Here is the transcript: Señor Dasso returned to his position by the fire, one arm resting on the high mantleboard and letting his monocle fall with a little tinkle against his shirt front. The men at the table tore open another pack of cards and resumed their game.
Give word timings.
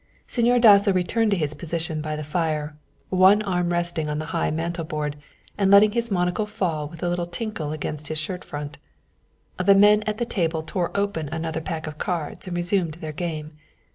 Señor 0.27 0.59
Dasso 0.59 0.91
returned 0.91 1.29
to 1.29 1.37
his 1.37 1.53
position 1.53 2.01
by 2.01 2.15
the 2.15 2.23
fire, 2.23 2.75
one 3.09 3.43
arm 3.43 3.69
resting 3.71 4.09
on 4.09 4.17
the 4.17 4.25
high 4.33 4.49
mantleboard 4.49 5.15
and 5.59 5.69
letting 5.69 5.91
his 5.91 6.09
monocle 6.09 6.47
fall 6.47 6.87
with 6.89 7.03
a 7.03 7.07
little 7.07 7.27
tinkle 7.27 7.71
against 7.71 8.07
his 8.07 8.17
shirt 8.17 8.43
front. 8.43 8.79
The 9.63 9.75
men 9.75 10.01
at 10.07 10.17
the 10.17 10.25
table 10.25 10.63
tore 10.63 10.89
open 10.97 11.29
another 11.31 11.61
pack 11.61 11.85
of 11.85 11.99
cards 11.99 12.47
and 12.47 12.57
resumed 12.57 12.95
their 12.95 13.11
game. 13.13 13.57